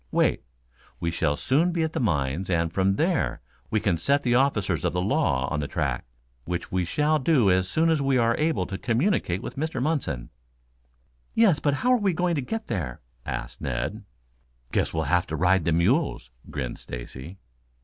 [0.09, 0.41] Wait.
[0.99, 4.83] We shall soon be at the mines, and from there, we can set the officers
[4.83, 6.05] of the law on the track,
[6.45, 9.79] which we shall do as soon as we are able to communicate with Mr.
[9.79, 10.31] Munson."
[11.35, 14.03] "Yes, but how are we going to get there?" asked Ned.
[14.71, 17.37] "Guess we'll have to ride the mules," grinned Stacy.